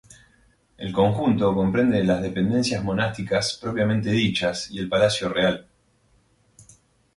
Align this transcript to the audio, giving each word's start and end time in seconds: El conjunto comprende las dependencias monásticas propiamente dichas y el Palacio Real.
El 0.79 0.93
conjunto 0.93 1.53
comprende 1.53 2.03
las 2.03 2.23
dependencias 2.23 2.83
monásticas 2.83 3.59
propiamente 3.61 4.09
dichas 4.09 4.71
y 4.71 4.79
el 4.79 4.89
Palacio 4.89 5.29
Real. 5.29 5.67